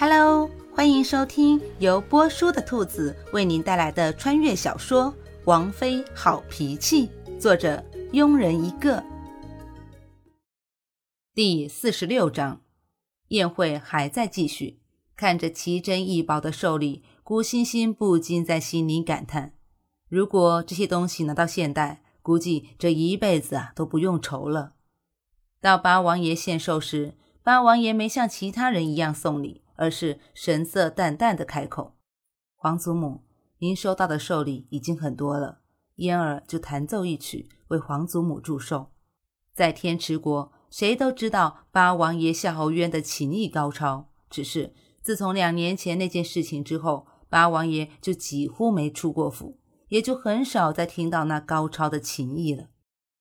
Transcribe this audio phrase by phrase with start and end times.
[0.00, 5.12] Hello，欢迎收听由波叔的兔子为您带来的穿越小说
[5.44, 7.06] 《王妃好脾气》，
[7.38, 7.84] 作者
[8.14, 9.04] 庸人一个。
[11.34, 12.62] 第四十六章，
[13.28, 14.80] 宴会还在继续。
[15.14, 19.52] 看着奇珍异宝的寿礼，古欣欣不禁在心里感叹：
[20.08, 24.72] 如果这些东西拿到现代，估计这一辈子啊都不用愁了。
[25.60, 27.12] 到八王爷献寿时，
[27.42, 29.60] 八王爷没像其他人一样送礼。
[29.80, 31.96] 而是神色淡淡的开口
[32.54, 33.22] ：“皇祖母，
[33.60, 35.60] 您收到的寿礼已经很多了，
[35.96, 38.90] 嫣儿就弹奏一曲为皇祖母祝寿。”
[39.56, 52.66] 在天池国，谁都知道八王爷夏侯渊的琴艺高超，只是自从两年前那件事情之后，八王爷就几乎没出过府，也就很少再听到那高超的琴艺了。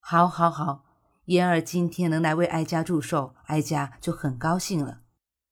[0.00, 0.84] 好，好，好，
[1.26, 5.02] 嫣儿今天能来为哀家祝寿，哀家就很高兴了。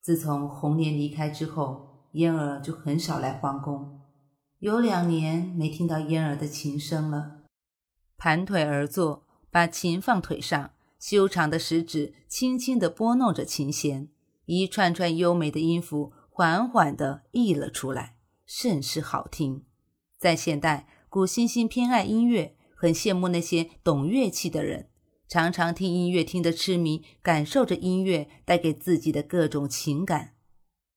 [0.09, 4.01] 自从红莲离开之后，嫣儿就很少来皇宫，
[4.59, 7.42] 有两年没听到嫣儿的琴声了。
[8.17, 14.09] 盘腿而坐，把琴放腿上，修长的食指轻轻地拨弄着琴弦，
[14.47, 19.67] 一串串优美的音符缓缓地溢了出来，甚是好听。
[20.17, 24.89] 在现代，古欣欣偏爱音乐，很羡慕那些懂乐器的人。
[25.29, 30.33] 常常听音乐听得痴迷，感受着音乐带给自己的各种情感，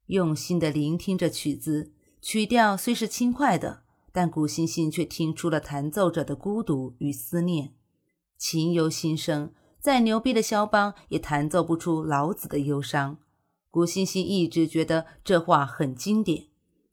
[0.06, 1.92] 用心的聆听着曲子。
[2.22, 7.74] 曲调虽是轻快的，但古欣欣却听出了弹奏者的孤独与思念。
[8.38, 13.18] 琴由心生，再牛逼的肖邦也弹奏不出老子的忧伤。
[13.70, 16.46] 古欣欣一直觉得这话很经典。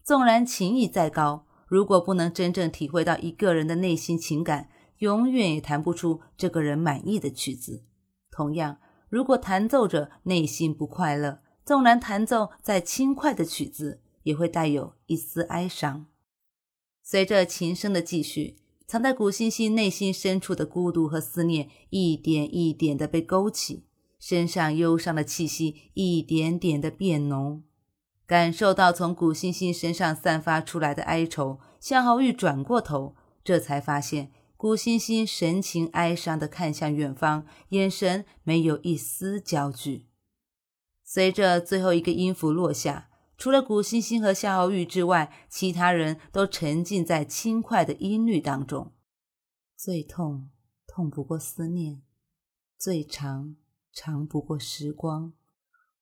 [0.03, 7.85] 纵然情艺再高，如果不能真正体会到一个人的内心情感，永远也弹不出这个人满意的曲子。
[8.31, 16.07] 同样，如果弹奏者内心不快乐，纵然弹奏再轻快的曲子，也会带有一丝哀伤。
[17.03, 23.85] 随着琴声的继续，藏在古欣欣内心深处的孤独和思念，一点一点的被勾起，
[24.19, 27.63] 身上忧伤的气息一点点的变浓。
[28.27, 34.31] 感受到从古欣欣身上散发出来的哀愁，夏侯玉转过头，这才发现。
[34.59, 40.09] 古欣欣神情哀伤地看向远方，眼神没有一丝焦距。
[41.05, 48.93] 随着最后一个音符落下，除了古欣欣和夏侯玉之外，其他人都沉浸在轻快的音律当中。
[49.77, 50.51] 最痛，
[50.89, 52.01] 痛不过思念；
[52.77, 53.55] 最长，
[53.93, 55.35] 长不过时光。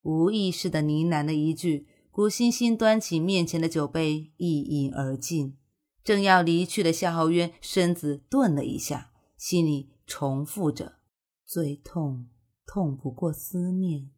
[0.01, 5.59] 无意识的呢喃了一句，古欣欣端起面前的酒杯，一饮而尽。
[6.07, 10.99] 正要离去的夏侯渊身子顿了一下，心里重复着
[11.45, 12.29] ：“最痛，
[12.65, 14.11] 痛不过思念。”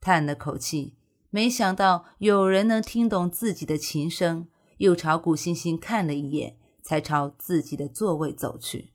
[0.00, 0.96] 叹了口气，
[1.28, 8.94] 没想到有人能听懂自己的琴声，又朝古欣欣看了一眼，才朝自己的座位走去。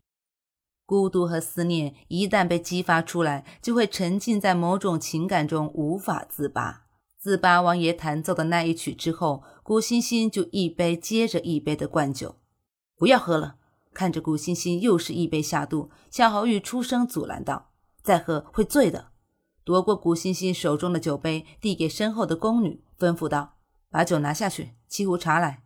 [0.87, 6.82] 孤独和思念一旦被激发出来，就会沉浸在某种情感中无法自拔。
[7.23, 12.35] 自八王爷弹奏的那一曲之后，古欣欣就一杯接着一杯的灌酒。
[12.97, 13.55] 不要喝了！
[13.93, 17.71] 看着古欣欣又是一杯下肚，夏侯玉出声阻拦道
[18.03, 19.11] ：“再喝会醉的。”
[19.63, 23.55] 夺过古欣欣手中的酒杯，递给身后的宫女，吩咐道
[23.89, 25.63] ：“把酒拿下去，沏壶茶来。”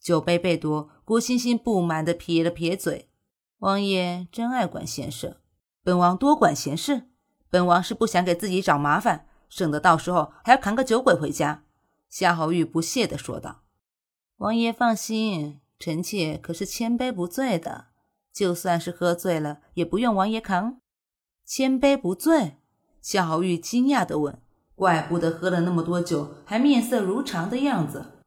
[0.00, 3.10] 酒杯被夺，古欣欣不满地撇了撇嘴
[3.58, 5.38] ：“王爷真爱管闲事，
[5.82, 7.08] 本王多管闲事。
[7.50, 11.62] 本王是不想给自己找麻烦。”省得到时候还要扛个酒鬼回家。”
[12.08, 13.60] 夏侯玉不屑地说道。
[14.38, 17.88] “王爷放心，臣妾可是千杯不醉的，
[18.32, 20.80] 就算是喝醉了，也不用王爷扛。
[21.44, 22.56] ”“千杯不醉？”
[23.02, 24.40] 夏侯玉惊讶地问。
[24.74, 28.22] “怪不得喝了那么多酒，还面色如常的样子。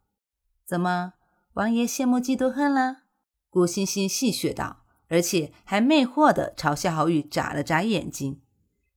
[0.63, 1.13] 怎么，
[1.53, 2.97] 王爷羡慕嫉妒恨了？”
[3.49, 8.41] 顾欣欣戏谑道，而且还魅惑地朝夏侯玉眨了眨眼睛。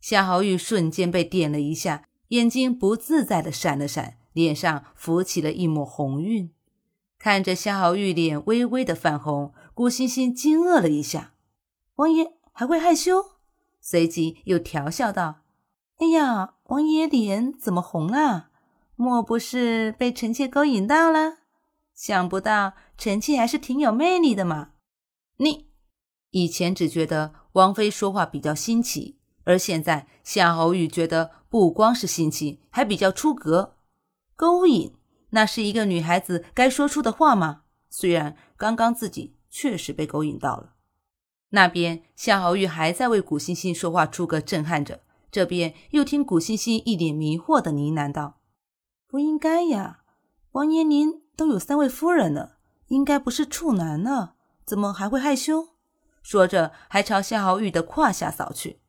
[0.00, 2.04] 夏侯玉瞬间被电了一下。
[2.28, 6.52] 眼睛不自在的闪了闪，脸上浮起了一抹红晕。
[7.18, 11.34] 看着夏侯玉脸微微的泛红，顾欣欣惊愕了一下
[11.96, 13.24] ：“王爷还会害羞？”
[13.80, 15.42] 随即又调笑道
[15.98, 18.50] ：“哎呀，王爷脸怎么红了？
[18.94, 21.38] 莫不是被臣妾勾引到了？
[21.94, 24.70] 想不到臣妾还是挺有魅力的嘛！”
[25.38, 25.70] 你
[26.30, 29.17] 以前只觉得王妃说话比较新奇。
[29.48, 33.76] 而现在，夏侯玉觉得不光是性情，还比较出格。
[34.36, 34.94] 勾引，
[35.30, 37.62] 那是一个女孩子该说出的话吗？
[37.88, 40.74] 虽然刚刚自己确实被勾引到了。
[41.48, 45.00] 那边，夏侯玉还在为古欣欣说话出格震撼着，
[45.30, 48.40] 这边又听古欣欣一脸迷惑的呢喃道
[49.08, 50.00] ：“不应该呀，
[50.50, 52.58] 王爷您都有三位夫人了，
[52.88, 54.34] 应该不是处男呢，
[54.66, 55.68] 怎么还会害羞？
[56.22, 58.80] 说着，还朝夏侯玉的胯下扫去。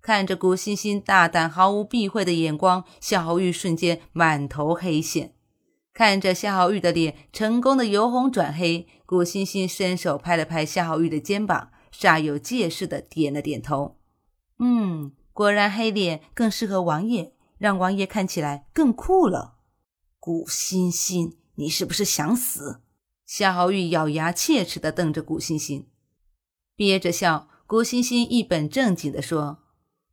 [0.00, 5.34] 看着古欣欣大胆、毫无避讳的眼光，夏侯玉瞬间满头黑线。
[5.92, 13.96] 看着夏侯玉的脸成功的由红转黑，古欣欣伸手拍了拍夏侯玉的肩膀，煞有介事的点了点头。
[14.60, 19.56] 嗯，果然黑脸更适合王爷，让王爷看起来更酷了。
[20.20, 22.80] 古欣欣，你是不是想死？
[23.26, 25.88] 夏侯玉咬牙切齿的瞪着古欣欣，
[26.76, 27.48] 憋着笑。
[27.66, 29.58] 古欣欣一本正经的说：“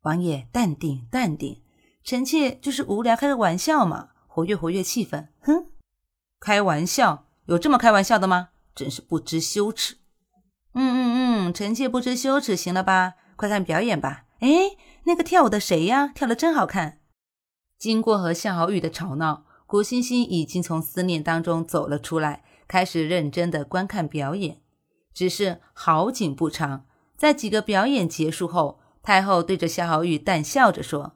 [0.05, 1.63] 王爷，淡定，淡定，
[2.03, 5.65] 臣妾就是无聊开个玩笑嘛，活跃活跃气氛。”哼。
[6.39, 8.49] 开玩笑，有这么开玩笑的吗？
[8.75, 9.95] 真是不知羞耻！
[10.73, 13.15] 嗯嗯嗯，臣妾不知羞耻，行了吧？
[13.35, 14.25] 快看表演吧！
[14.41, 16.09] 哎，那个跳舞的谁呀？
[16.09, 16.99] 跳的真好看！
[17.79, 24.61] 经过和夏侯玉的吵闹，古欣欣已经从思念当中走了出来，开始认真的观看表演。
[25.15, 26.85] 只是好景不长，
[27.17, 31.15] 在几个表演结束后，太后对着夏侯玉淡笑着说：“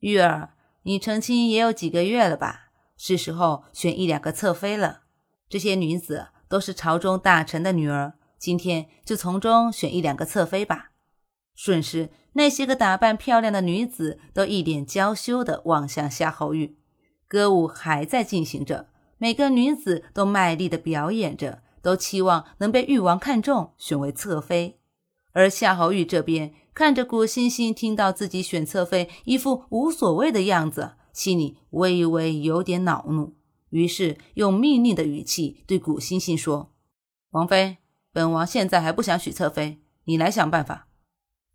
[0.00, 0.54] 玉儿，
[0.84, 5.02] 你成亲也有几个月了吧？”是时候选一两个侧妃了。
[5.46, 10.92] 这些女子都是朝中大臣的女儿，今天就从中选一两个侧妃吧。
[11.54, 16.78] 瞬时，那些个打扮漂亮的女子都一脸娇羞地望向夏侯玉。
[17.28, 18.88] 歌舞还在进行着，
[19.18, 24.80] 每个女子都卖力地表演着，都期望能被玉王看中，选为侧妃。
[25.32, 30.92] 而夏侯玉这边看着古欣欣听到自己选侧妃，一副无所谓的样子。
[31.12, 33.34] 心里微微有点恼怒，
[33.70, 36.72] 于是用命令的语气对古欣欣说
[37.30, 37.78] ：“王妃，
[38.12, 40.86] 本王现在还不想许侧妃，你来想办法。”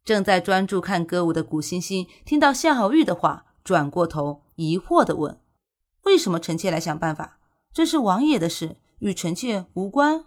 [0.04, 5.40] 正在专注看歌舞的古欣欣听到夏侯玉的话，转过头疑惑地问
[6.04, 7.40] ：“为什么臣妾来想办法？
[7.72, 10.26] 这是王爷的事，与臣妾无关。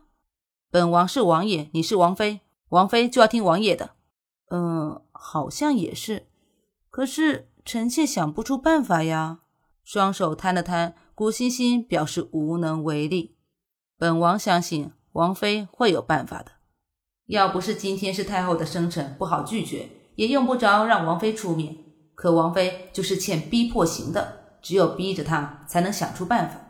[0.70, 3.96] 本王是王爷，你是王妃，王妃就要听王爷的。
[4.50, 6.28] ”“嗯，好像也是，
[6.90, 9.40] 可是……”臣妾想不出办法呀，
[9.82, 13.36] 双手摊了摊，古欣欣表示无能为力。
[13.98, 16.52] 本王相信王妃会有办法的。
[17.26, 21.76] 要不是今天是太后的生辰，不好拒绝，也用不着让王妃出面。
[22.14, 26.60] 可王妃就是欠逼迫刑的，只有逼着她才能想出办法。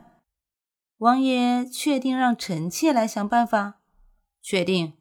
[0.96, 3.80] 王爷确定让臣妾来想办法？
[4.40, 4.94] 确定。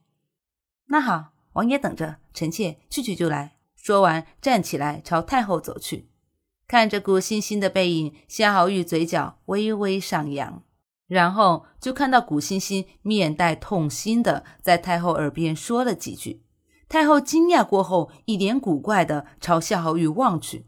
[0.87, 3.57] 那好，王爷等着，臣妾去去就来。
[3.75, 6.09] 说完，站起来朝太后走去。
[6.67, 10.63] 看着古欣欣的背影，夏侯玉嘴角微微上扬，
[11.07, 16.43] 然后就看到古欣欣面带痛心的在太后耳边说了几句。
[16.89, 20.67] 太后惊讶过后，一脸古怪的朝夏侯玉望去。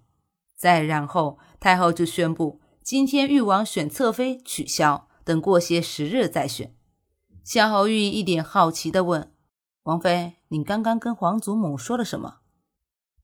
[0.55, 6.75] 再然后，太后就宣布今天誉王选侧妃取消，等过些时日再选。
[7.43, 9.31] 夏侯玉一脸好奇的问
[9.87, 12.39] ：“王妃，你刚刚跟皇祖母说了什么？”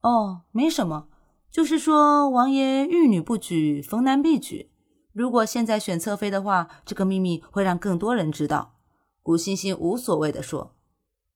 [0.00, 1.08] 哦，没什么，
[1.50, 4.70] 就是说王爷遇女不举，逢男必举。
[5.12, 8.76] 如果现在选侧妃的话，这个秘密会让更多人知道。
[9.22, 10.74] 古欣欣无所谓的说：“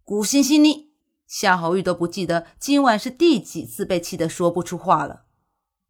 [0.03, 0.93] 古欣欣，你
[1.27, 5.25] 夏侯玉都不记得今晚是第几次被气得说不出话了。”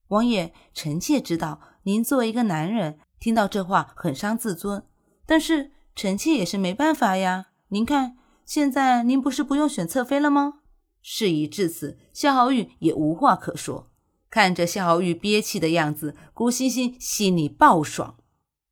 [0.09, 4.85] 王爷，臣妾知道您作为一个男人，听到这话很伤自尊，
[5.25, 7.51] 但是臣妾也是没办法呀。
[7.69, 8.17] 您看，
[8.49, 10.61] 现在您不是不用选侧妃了吗？
[11.03, 13.91] 事已至此，夏侯玉也无话可说。
[14.31, 18.17] 看着夏侯玉憋气的样子，古欣欣心里爆爽。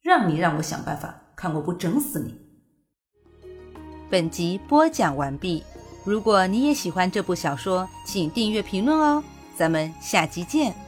[0.00, 2.40] 让你让我想办法，看我不整死你！
[4.08, 5.62] 本集播讲完毕。
[6.06, 9.22] 如果你也喜欢这部小说，请订阅、评论哦。
[9.54, 10.85] 咱们下集见。